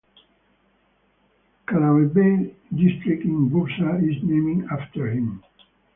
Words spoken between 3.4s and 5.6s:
Bursa is named after him.